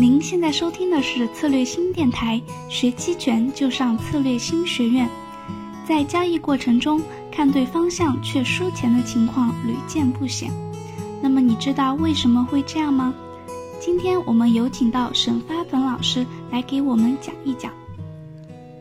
[0.00, 5.10] 您现在收听的是策略新电台，学期权就上策略新学院。
[5.84, 10.52] 在交易过程中看对方向却输钱的情况屡见不鲜。
[11.20, 13.12] 那么你知道为什么会这样吗？
[13.80, 17.72] 今天我们有请到沈发本老师来给我们讲一讲。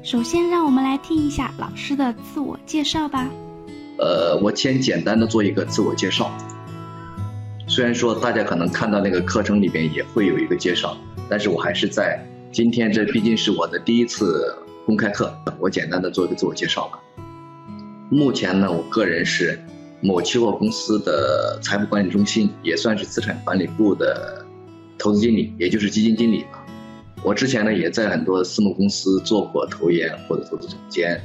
[0.03, 3.27] 首先，让我们来听一下老师的自我介绍吧。
[3.97, 6.31] 呃，我先简单的做一个自我介绍。
[7.67, 10.97] 虽然说大家可能看到那个课程里边也会有一个介绍，
[11.29, 12.17] 但是我还是在
[12.51, 16.99] 今天这毕竟是我的第一次公开课，我简单的做一个自我介绍吧。
[18.09, 19.59] 目前呢，我个人是
[19.99, 24.45] 某期货公司的财富管理中心，也算是资产管理部的
[24.97, 26.65] 投资经理，也就是基金经理吧。
[27.21, 31.21] 我之前呢也在很多私募公司做过投研或者投资总监。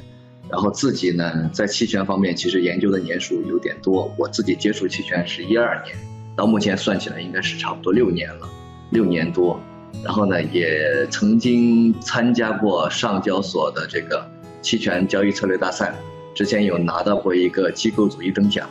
[0.49, 4.13] 然后自己呢，在期权方面其实研究的年数有点多。
[4.17, 5.95] 我自己接触期权是一二年，
[6.35, 8.49] 到目前算起来应该是差不多六年了，
[8.91, 9.59] 六年多。
[10.03, 14.27] 然后呢，也曾经参加过上交所的这个
[14.61, 15.93] 期权交易策略大赛，
[16.33, 18.67] 之前有拿到过一个机构组一等奖。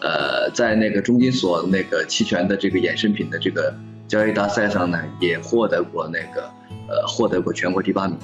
[0.00, 3.74] 呃，在那个中金所那个期权的这个衍生品的这个
[4.08, 6.48] 交易大赛上呢，也获得过那个
[6.88, 8.16] 呃，获得过全国第八名。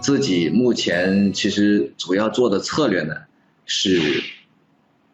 [0.00, 3.14] 自己目前其实主要做的策略呢，
[3.66, 4.20] 是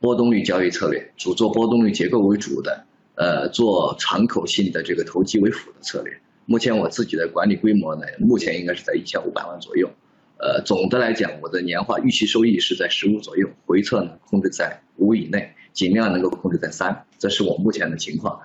[0.01, 2.85] 波动率交易策略，主做波动率结构为主的，
[3.19, 6.17] 呃，做敞口性的这个投机为辅的策略。
[6.47, 9.91] 目前我自己的管理规模呢，目前应该是在一千五百万左右，
[10.39, 18.41] 呃，总的来讲，我的年化预期收益是在十五左右，回撤呢控制在五以内，尽量能够控制在三，这是我目前的情况。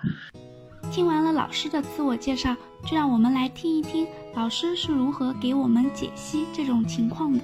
[0.91, 7.39] 听完了老师的自我介绍，就让我们来听一听老师是如何给我们解析这种情况的。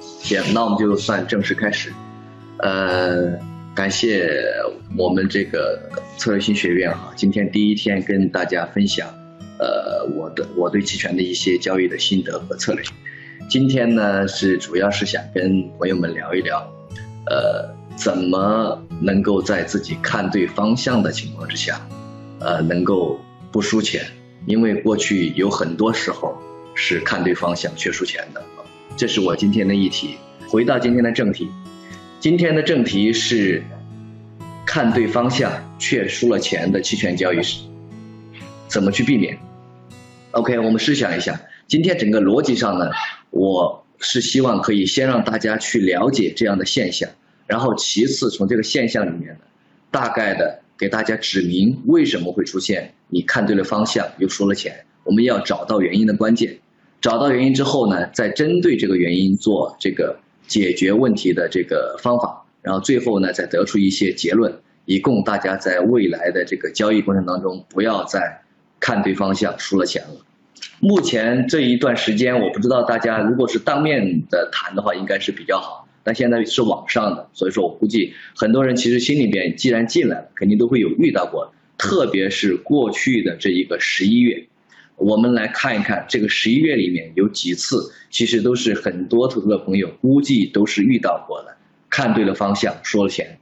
[0.00, 1.92] 行，那我们就算正式开始。
[2.58, 3.38] 呃，
[3.80, 4.30] 感谢
[4.94, 5.80] 我们这个
[6.18, 9.08] 策略新学院哈，今天第一天跟大家分享，
[9.58, 12.84] 呃，我的我对期权的一些交易的心得和策略。
[13.48, 16.58] 今天呢是主要是想跟朋友们聊一聊，
[17.24, 21.80] 呃，怎么能够在自己看对方向的情况之下。
[22.38, 23.18] 呃，能够
[23.50, 24.04] 不输钱，
[24.44, 26.36] 因为过去有很多时候
[26.74, 28.42] 是看对方向却输钱的。
[28.94, 30.16] 这是我今天的议题。
[30.50, 31.48] 回到今天的正题，
[32.20, 33.62] 今天的正题是
[34.66, 37.62] 看对方向却输了钱的期权交易是
[38.68, 39.38] 怎么去避免
[40.32, 42.90] ？OK，我们试想一下，今天整个逻辑上呢，
[43.30, 47.08] 我是希望可以先让大家去了解这样的现象，
[47.46, 49.40] 然后其次从这个现象里面呢，
[49.90, 50.60] 大概的。
[50.78, 56.58] 给大家指明为什么会出现，你看对了方向又输了钱，我们要找到原因的关键，
[57.02, 60.18] 找到原因之后呢，再针对这个原因做这个
[60.50, 64.52] 解决问题的这个方法，然后最后呢再得出一些结论，
[64.84, 68.42] 以供大家在未来的这个交易过程当中不要再
[68.80, 70.26] 看对方向输了钱了。
[70.80, 75.86] 目前这一段时间，我不知道大家如果是当面的谈的话，应该是比较好。
[76.02, 81.52] 但现在是网上的，所以说我估计很多人其实心里边既然进来了，肯定都会有遇到过。
[81.78, 84.48] 特别是过去的这一个十一月，
[85.00, 91.56] 我们来看一看这个十一月里面有几次，其实都是很多投资的朋友估计都是遇到过的。
[91.88, 93.38] 看对了方向，输了钱。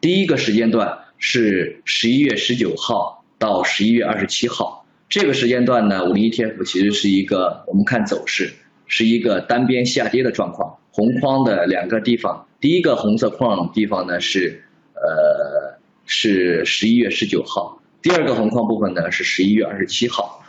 [0.00, 8.52] 第一个时间段是十一月十九号到十一月二十七号，这个时间段呢，五零 ETF 其实是一个我们看走势
[8.86, 10.76] 是一个单边下跌的状况。
[10.92, 14.62] 红框的两个地方，第一个红色框地方呢是，
[14.94, 20.39] 呃，是十一月十九号，第二个红框部分呢是十一月二十七号。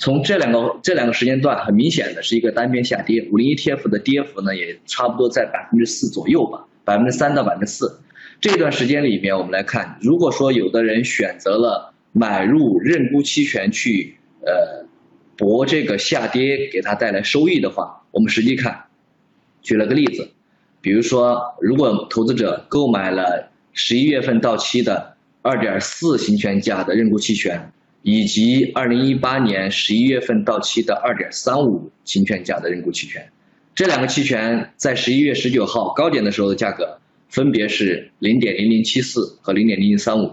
[0.00, 8.00] 从这两个这两个时间段，很明显的是一个单边下跌，五零 ETF 的跌幅呢也差不多在百分之四左右吧，百分之三到百分之四。
[8.40, 14.86] 这段时间里面，我们来看，如果说有的人选择了买入认沽期权去，呃，
[15.36, 18.84] 博这个下跌给他带来收益的话，我们实际看。
[19.60, 20.30] 举了个例子，
[20.80, 27.70] 比如说，如果投资者购买了十一月份到期的二点四行权价的认沽期权，
[28.02, 33.30] 以及二零一八年十一月份到期的二点三五行权价的认沽期权，
[33.74, 36.98] 这两个期权在十一月十九号高点的时候的价格
[37.28, 40.32] 分别是零点零零七四和零点零零三五，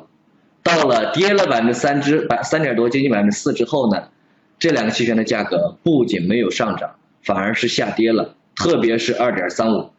[0.64, 4.10] 到了跌了百分之三之百三点多接近百分之四之后呢，
[4.58, 8.36] 这两个期权的价格不仅没有上涨，反而是下跌了。
[8.56, 9.92] 特别是二点三五，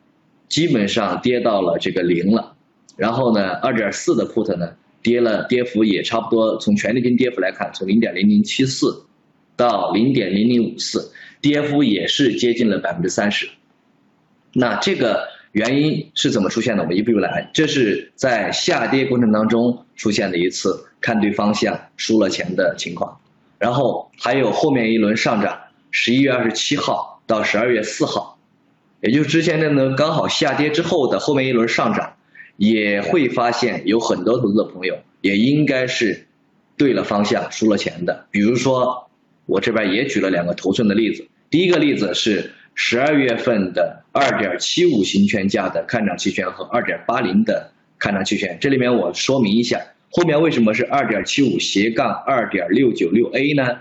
[0.49, 2.56] 基本上跌到了这个零了，
[2.97, 4.73] 然后呢，二点四的 put 呢，
[5.08, 6.58] 跌了，跌幅也差不多。
[6.58, 9.06] 从权利金跌幅来看，从零点零零七四
[9.56, 11.10] 到零点零零五四，
[11.40, 13.49] 跌幅也是接近了百分之三十。
[14.52, 16.82] 那这个原因是怎么出现的？
[16.82, 17.50] 我们一步一步来。
[17.55, 23.19] 这是在下跌过程当中出现的一次看对方向输了钱的情况。
[23.58, 25.58] 然后还有后面一轮上涨，
[25.90, 28.38] 十一月二十七号到十二月四号，
[29.00, 32.12] 也就是之前的呢刚好下跌之后的后面一轮上涨，
[32.58, 36.26] 也会发现有很多投资的朋友也应该是
[36.76, 38.26] 对了方向输了钱的。
[38.32, 39.08] 比如说
[39.46, 49.81] 我这边也举了两个头寸的例子，第一个例子是十二月份的二点七五行权价的看涨期权和二点八零的看涨期权，这里面我说明一下。
[50.10, 53.78] 后面为什么是二点七五斜杠二点六九六 A 呢？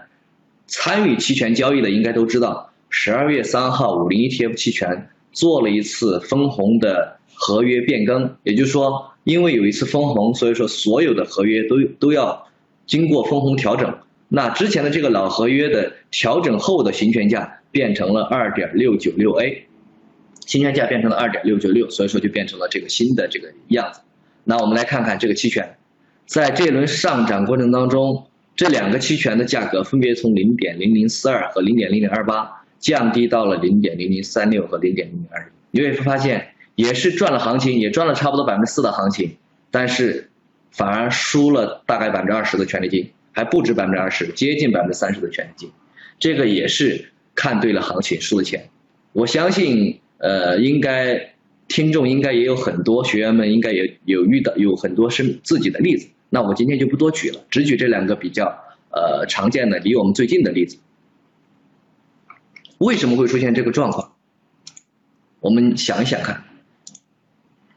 [0.68, 12.48] 参与期权交易的应该都知道，十二月三号五零 ETF 期权做了一次分红的合约变更，也就是说，因为有一次分红，所以说所有的合约都都要
[12.88, 13.96] 经过分红调整。
[14.30, 19.68] 那之前的这个老合约的调整后的行权价变成了二点六九六 A，
[20.48, 24.02] 行权价变成了二点六九六，所以说就变成了这个新的这个样子。
[24.44, 25.78] 那我们来看看这个期权。
[26.26, 28.26] 在这轮上涨过程当中，
[28.56, 35.52] 这两个期权的价格分别从零点零零四二和零点零零二八降低到了零点零零三六和零点零零二。
[35.72, 39.38] 你会发现，也是赚了行情，也赚了差不多百分之四的行情，
[39.72, 40.30] 但是
[40.72, 45.70] 反而输了大概百分之二十的权利金，还不止百分之二十，接近百分之三十的权利金。
[46.20, 48.70] 这个也是看对了行情输了钱。
[49.14, 51.34] 我相信，呃，应该
[51.68, 56.08] 听众应该也有很多学员们应该也有遇到有很多是自己的例子。
[56.30, 58.46] 那我今天就不多举了，只举这两个比较
[58.92, 60.78] 呃常见的、离我们最近的例子。
[62.78, 64.14] 为什么会出现这个状况？
[65.40, 66.44] 我们想一想看。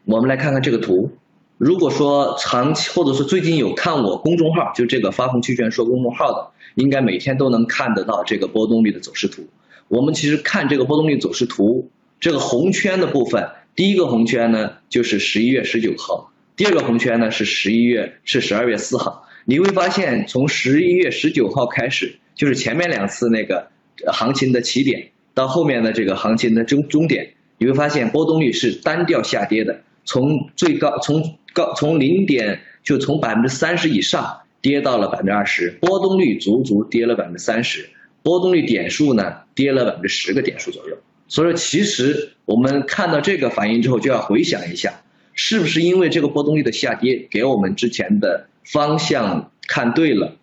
[0.05, 1.13] 我们来看看这个图。
[1.57, 9.47] 如果说长期或者是最近有看我公众号，就这个发红期权说公众号的，应该每天都能看得到这个波动率的走势图。
[9.89, 16.33] 我们其实看这个波动率走势图，这个红圈的部分，第一个红圈呢就是十一月十九号。
[16.57, 19.27] 第二个红圈呢是十一月，是十二月四号。
[19.45, 23.69] 你会发现，从十一月十九号开始，就是前面两次那个
[24.07, 37.89] 行情的起点，到后面的这个行情的终终点，你会发现波动率是单调下跌的，从最高从高从零点就从百分之三十以上跌到了百分之二十，波动率足足跌了百分之三十，
[38.23, 40.97] 波动率点数呢跌了百分之十个点数左右。
[41.29, 45.03] 所以说，其实我们看到这个反应之后，就要回想一下。
[45.33, 50.37] 是不是因为这个波动率的下跌，给我们之前的方向看对了，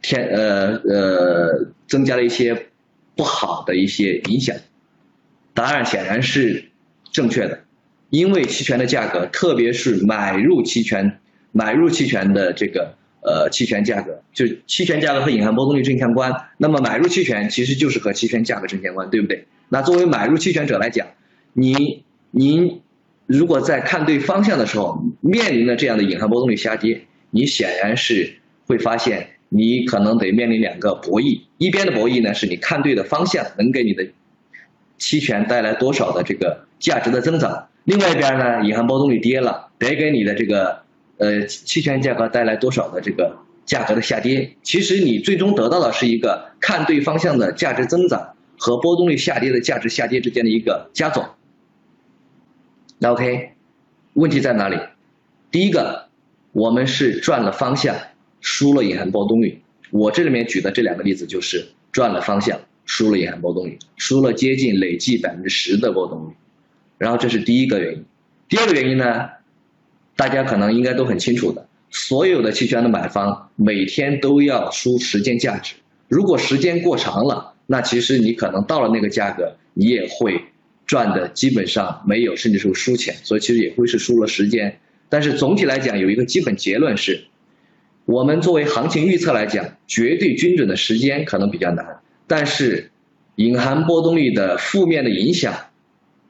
[0.00, 2.68] 天呃呃增加了一些
[3.16, 4.56] 不好的一些影响？
[5.54, 6.70] 答案显然是
[7.12, 7.64] 正确的，
[8.10, 11.20] 因为期权的价格，特别是买入期权
[11.52, 16.32] 买入期权的这个呃期权价格，就期权价格和隐含波动率正相关。
[16.58, 19.46] 那么买入期权其实就是和期权价格正相关，对不对？
[19.68, 21.06] 那作为买入期权者来讲，
[21.52, 22.80] 你您。
[23.24, 28.34] 如果在看对方向的时候面临了这样的隐含波动率下跌，你显然是
[28.66, 31.42] 会发现你可能得面临两个博弈。
[31.58, 34.06] 一边的博弈呢，是你看对的方向能给你的
[34.96, 40.80] 期权带来多少的这个价值的增长；另外一边呢，隐含波动率跌了，得给你的这个
[41.18, 44.56] 呃期权价格带来多少的这个价格的下跌。
[44.62, 51.26] 其实你最终得到的是一个看对方向的价值增长和波动率下跌的价值下跌之间的一个加总。
[53.02, 53.50] OK，
[54.14, 54.78] 问题在哪里？
[55.50, 56.08] 第一个，
[56.52, 57.94] 我们是赚了方向，
[58.42, 59.62] 输了隐含波动率。
[59.90, 66.34] 我这里面举的这两个例子就是赚了方向，输了隐含波动率，输了接近累计百分之十的波动率。
[66.98, 68.04] 然后这是第一个原因。
[68.50, 69.30] 第二个原因呢，
[70.14, 75.74] 大家可能应该都很清楚的，所有的期权的买方每天都要输时间价值。
[76.08, 80.44] 如果时间过长了，那其实你可能到了那个价格，你也会。
[80.84, 84.78] 赚的基本上没有，甚至是输钱，所以其实也会是输了时间。
[85.08, 87.24] 但是总体来讲，有一个基本结论是，
[88.04, 92.90] 我们作为行情预测来讲，绝对精准的时间可能比较难，但是
[93.36, 95.54] 隐含波动率的负面的影响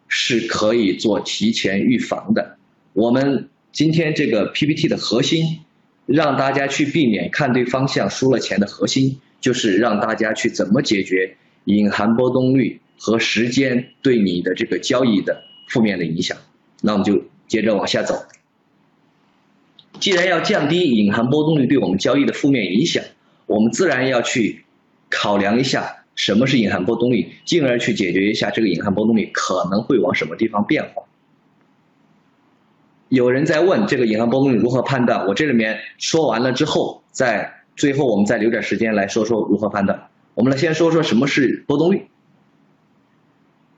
[0.09, 2.57] 是可以做提前预防的。
[2.93, 5.61] 我们今天这个 PPT 的核心，
[6.07, 12.81] 让大家去避免看对方向输了钱的核心，就是让大家去怎么解决隐含波动率。
[13.05, 16.39] 和时间对你的这个交易的负面的影响，
[16.83, 18.15] 那我们就接着往下走。
[20.03, 23.05] 既然要降低隐含波动率对我们交易的负面影响，
[23.47, 24.65] 我们自然要去
[25.09, 31.05] 考量一下什么是隐含波动率，进而去解决一下这个隐含波动率可能会往什么地方变化。
[33.11, 40.09] 有人在问这个隐含波动率如何判断，我这里面说完了之后，在最后我们再留点时间来说说如何判断。
[40.35, 42.09] 我们来先说说什么是波动率。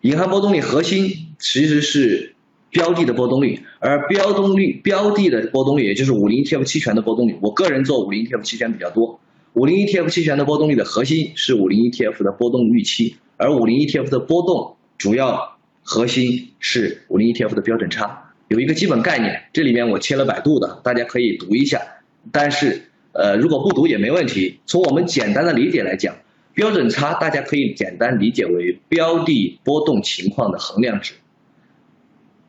[0.00, 2.33] 隐含波动率核心其实是
[2.74, 7.38] 标的的波动率，而标动率标的的波动率，也就是五零 ETF 期权的波动率。
[7.40, 9.20] 我个人做五零 ETF 期权比较多，
[9.52, 18.32] 五零 ETF 期权的波动率的核心是五零 ETF 的波动预期，而五零 ETF 的波动主要核心是五零 ETF 的标准差。
[18.48, 21.80] 有一个基本概念，这里面我切了百度的，大家可以读一下。
[22.32, 24.58] 但是，呃，如果不读也没问题。
[24.66, 26.16] 从我们简单的理解来讲，
[26.54, 31.14] 标准差大家可以简单理解为标的波动情况的衡量值。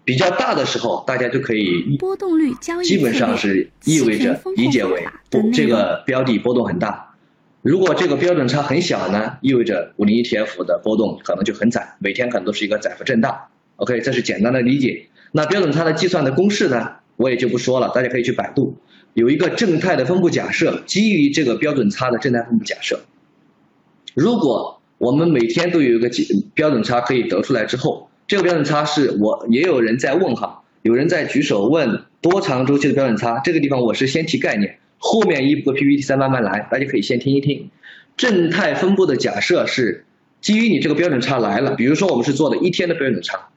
[0.06, 5.04] 比较大的时候，大家就可以波动率交易基本上是意味着理解为
[5.52, 7.16] 这个标的波动很大。
[7.64, 13.36] 如果这个标准差很小呢，意味着五零 ETF 的波动可能就很窄，每天可能都是一个窄幅震荡。
[13.78, 15.08] OK，这是简单的理解。
[15.32, 18.78] 那标准差的计算的公式呢，我也就不说了，大家可以去百度。
[19.16, 23.00] 有一个正态的分布假设，基于这个标准差的正态分布假设，
[24.14, 26.12] 如果我们每天都有一个
[26.54, 28.08] 标准差可以得出来之后。
[28.28, 33.40] 这个标准差是我也有人在问哈，有人在举手问多长周期的标准差。
[33.44, 37.70] 这个地方我是先提概念，后面一部 PPT 再慢慢来，大家可以先听一听。
[38.18, 40.06] 正态分布的假设是
[40.42, 43.50] 基于你这个标准差来了，比如说我们是做的一天的标准差，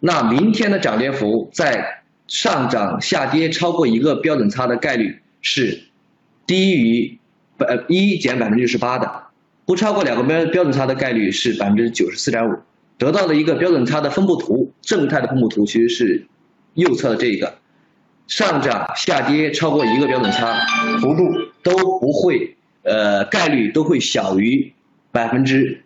[0.00, 5.82] 那明天的涨跌幅在上涨下跌超过一个标准差的概率是
[6.46, 7.18] 低于
[7.58, 9.24] 百一减百分之六十八的，
[9.66, 12.54] 不超过两个标标准差的概率是百分之九十四点五。
[12.98, 16.26] 得到的一个标准差的分布图，正态的分布图其实是
[16.74, 17.58] 右侧的这个，
[18.26, 20.66] 上涨下跌超过一个标准差
[21.00, 21.22] 幅度
[21.62, 24.72] 都不会，呃，概率都会小于
[25.12, 25.84] 百分之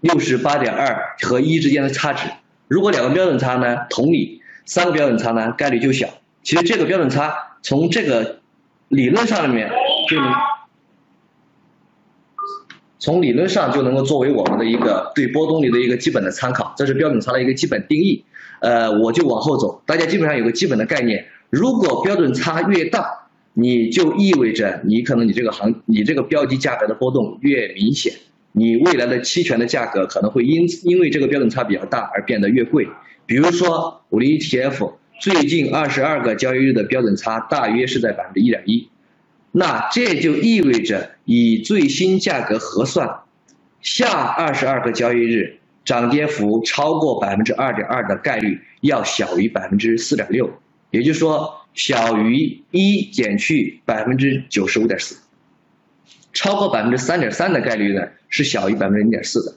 [0.00, 2.28] 六十八点二和一之间的差值。
[2.68, 6.08] 如果两个标准差呢，同理，三个标准差呢，概率就小。
[6.42, 8.40] 其实这个标准差从这个
[8.88, 9.70] 理论上里面
[10.08, 10.16] 就。
[10.20, 10.30] 能。
[13.04, 18.24] 从理论上就能够作为我们的一个对波动率的一个基本的参考，这是标准差的一个基本定义。
[18.60, 21.26] 呃，我就往后走，大家基本上有个基本的概念。
[21.50, 28.14] 如果标准差越大，你就意味着你可能你这个行你这个标的价格的波动越明显，
[28.52, 32.88] 你未来的期权的价格可能会因因为这个标准差比较大而变得越贵。
[33.26, 38.88] 比如说五零 ETF 最近二十二个交易日的标准差大约是在百分之一点一。
[39.56, 43.20] 那这就意味着，以最新价格核算，
[43.80, 50.50] 下二十二个交易日涨跌幅超过百分之二点二的概率要小于百分之四点六，
[50.90, 55.18] 也就是说，小于一减去百分之九十五点四，
[56.32, 59.54] 超过百分之三点三的概率呢是小于百分之零点四的。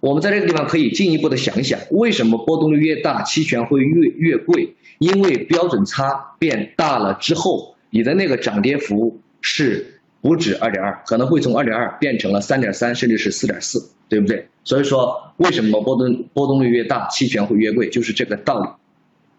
[0.00, 4.74] 我们在这个地方可以进一步的想一想，为什么波动率越大，期权会越越贵？
[4.98, 7.76] 因为标准差变大了之后。
[7.94, 14.48] 你的那个涨跌幅是不止二点二，可能会从二点二变成了三点三，甚至是四点四，对不对？
[14.64, 18.68] 所以说，为什么波动波动率越大，期权会越贵，就是这个道理。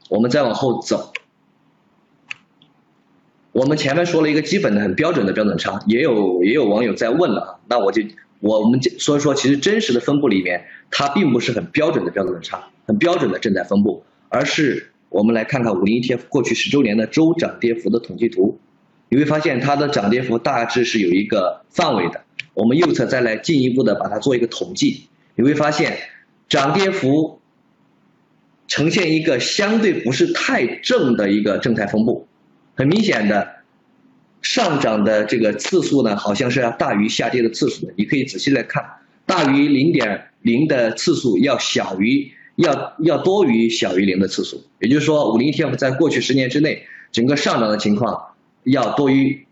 [0.08, 1.14] 我们再往后走，
[3.54, 8.04] 我们前面说了一个基本的、很标准的标准差，也有也有网友在问了，那我就
[8.40, 14.92] 我们所以说，其实真实的分布里面，它并不是很标准的标准差，很标准的正在分布，而是。
[15.14, 18.60] 我们来看看五零 ETF 过去十周年的周涨跌幅的统计图，
[19.10, 22.24] 你会发现它的涨跌幅大致是有一个范围的。
[22.56, 26.00] 我们右侧再来进一步的把它做一个统计，你会发现
[26.50, 27.40] 涨跌幅
[28.68, 32.28] 呈现一个相对不是太正的一个正态分布。
[32.74, 33.48] 很明显的，
[34.42, 37.94] 上涨的这个次数呢，好像是要大于下跌的次数的。
[37.96, 38.84] 你可以仔细来看，
[39.28, 42.32] 大于零点零的次数要小于。
[42.56, 49.46] 要要多于小于零的次数，也就是说，五零 ETF 在过去十年之内，整个上涨的情况要多于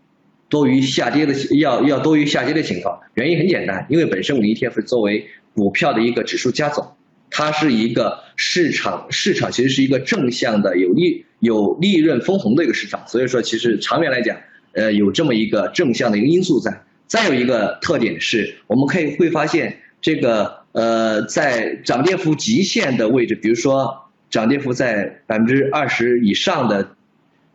[0.48, 3.00] 多于下跌的，要要多于下跌的情况。
[3.14, 6.92] 原因很简单，因为本身五零 ETF 作为股票的一个指数加总，
[7.28, 14.36] 它是一个市场市场其实是一个正向的有利有利润分红的一个市场，所以说其实长远来讲，
[14.74, 16.82] 呃，有这么一个正向的一个因素在。
[17.08, 20.61] 再有一个特点是，我们可以会发现这个。
[20.72, 26.96] 呃，在涨跌幅极限的位置，比如说涨跌幅在百分之二十以上的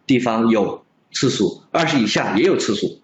[0.05, 3.01] 地方有次数，二十以下也有次数。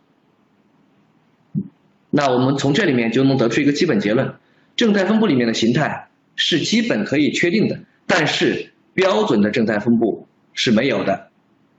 [2.12, 4.36] 那我们从这里面就能得出一个基本结论：
[4.75, 11.29] 正态分布里面的形态是基本可以确定的，但是标准的正态分布是没有的。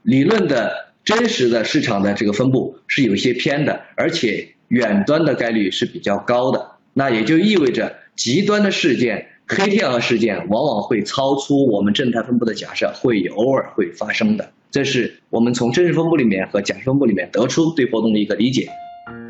[0.01, 6.71] 理论的真实的市场的这个分布是有些偏的，而且远端的概率是比较高的。
[6.91, 7.95] 那也就意味着。
[8.15, 14.51] 极端的事件，黑天鹅事件往往会超出我们正态分布的假设，会偶尔会发生的。
[14.71, 18.69] 这是我们从真实分布里面和假设分布里面得出对波动的一个理解。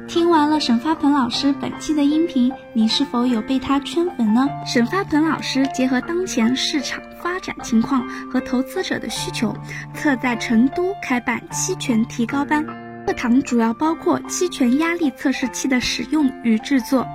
[0.08, 4.48] 听完了沈发鹏老师本期的音频，你是否有被他圈粉呢？
[4.66, 9.52] 沈发鹏老师结合当前市场发展情况和投资者的需求，
[9.96, 12.85] 特在成都开办期权提高班。
[13.06, 17.08] 课堂主要包括期权压力测试器的使用与制作、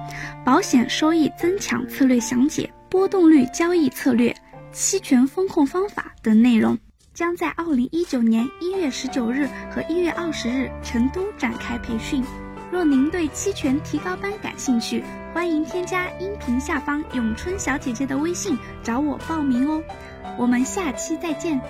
[0.44, 4.32] 保险收益增强策略详解、波动率交易策略、
[4.70, 6.78] 期权风控方法等内容，
[7.12, 12.22] 将在二零一九年一月十九日和一月二十日成都展开培训。
[12.70, 15.02] 若您对期权提高班感兴趣，
[15.34, 19.82] 欢迎添加音频下方咏春小姐姐的微信找我报名哦。
[20.38, 21.60] 我们下期再见。